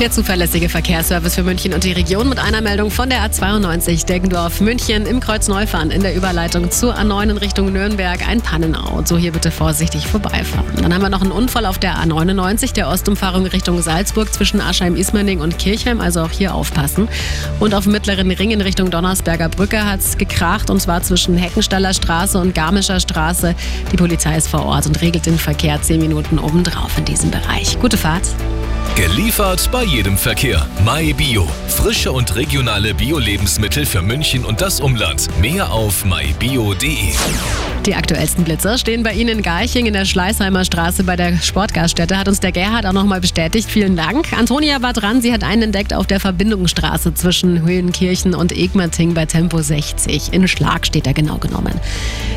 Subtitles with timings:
[0.00, 4.60] Der zuverlässige Verkehrsservice für München und die Region mit einer Meldung von der A92 Deggendorf
[4.60, 9.16] München im Kreuz Neufahren in der Überleitung zur A9 in Richtung Nürnberg ein Pannenauto.
[9.16, 10.70] Hier bitte vorsichtig vorbeifahren.
[10.80, 15.40] Dann haben wir noch einen Unfall auf der A99 der Ostumfahrung Richtung Salzburg zwischen Aschheim-Ismaning
[15.40, 17.08] und Kirchheim, also auch hier aufpassen.
[17.58, 21.36] Und auf dem mittleren Ring in Richtung Donnersberger Brücke hat es gekracht und zwar zwischen
[21.36, 23.56] Heckenstaller Straße und Garmischer Straße.
[23.90, 27.80] Die Polizei ist vor Ort und regelt den Verkehr zehn Minuten obendrauf in diesem Bereich.
[27.80, 28.28] Gute Fahrt.
[28.98, 30.66] Geliefert bei jedem Verkehr.
[30.84, 31.46] MyBio.
[31.68, 35.28] Frische und regionale Bio-Lebensmittel für München und das Umland.
[35.40, 37.14] Mehr auf mybio.de.
[37.88, 42.18] Die aktuellsten Blitzer stehen bei Ihnen in Garching in der Schleißheimer Straße bei der Sportgaststätte.
[42.18, 43.70] Hat uns der Gerhard auch nochmal bestätigt.
[43.70, 44.30] Vielen Dank.
[44.34, 45.22] Antonia war dran.
[45.22, 50.34] Sie hat einen entdeckt auf der Verbindungsstraße zwischen Höhenkirchen und Egmerting bei Tempo 60.
[50.34, 51.80] In Schlag steht er genau genommen.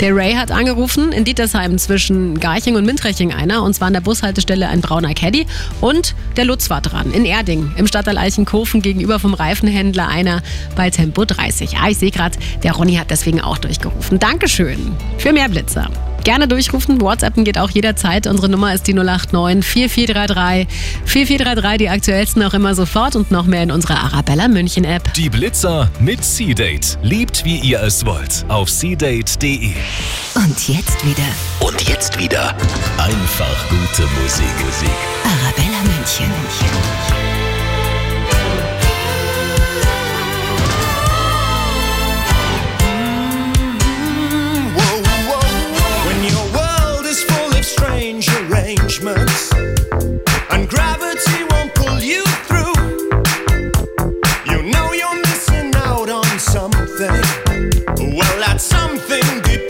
[0.00, 1.12] Der Ray hat angerufen.
[1.12, 3.64] In Dietersheim zwischen Garching und Mintreching einer.
[3.64, 5.44] Und zwar an der Bushaltestelle ein brauner Caddy.
[5.82, 7.12] Und der Lutz war dran.
[7.12, 10.42] In Erding im Stadtteil Eichenkofen gegenüber vom Reifenhändler einer
[10.74, 11.76] bei Tempo 30.
[11.76, 14.18] Ah, ich sehe gerade, der Ronny hat deswegen auch durchgerufen.
[14.18, 14.96] Dankeschön.
[15.18, 15.90] Für mehr Blitzer.
[16.24, 17.00] Gerne durchrufen.
[17.02, 18.26] WhatsAppen geht auch jederzeit.
[18.26, 20.66] Unsere Nummer ist die 089 4433
[21.04, 21.78] 4433.
[21.78, 25.12] Die aktuellsten auch immer sofort und noch mehr in unserer Arabella München App.
[25.14, 26.98] Die Blitzer mit C-Date.
[27.02, 28.46] Liebt, wie ihr es wollt.
[28.48, 29.72] Auf cdate.de.
[30.34, 31.28] Und jetzt wieder
[31.60, 32.54] Und jetzt wieder.
[32.96, 34.46] Einfach gute Musik.
[34.64, 34.90] Musik.
[35.24, 36.32] Arabella München.
[36.60, 36.73] When
[58.98, 59.63] thing deep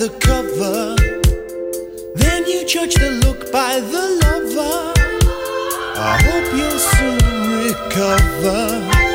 [0.00, 0.96] the cover,
[2.14, 4.94] then you judge the look by the lover.
[5.94, 9.09] I hope you'll soon recover.